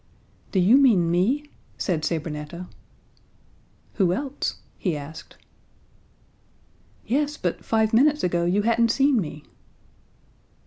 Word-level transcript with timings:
"Do 0.51 0.59
you 0.59 0.77
mean 0.77 1.11
me?" 1.11 1.45
said 1.77 2.03
Sabrinetta. 2.03 2.65
"Who 3.97 4.13
else?" 4.13 4.55
he 4.79 4.97
asked. 4.97 5.37
"Yes, 7.05 7.37
but 7.37 7.63
five 7.63 7.93
minutes 7.93 8.23
ago 8.23 8.43
you 8.45 8.63
hadn't 8.63 8.89
seen 8.89 9.21
me!" 9.21 9.43